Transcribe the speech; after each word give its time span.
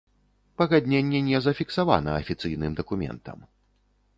Пагадненне 0.61 1.19
не 1.27 1.41
зафіксавана 1.47 2.15
афіцыйным 2.23 2.71
дакументам. 2.81 3.37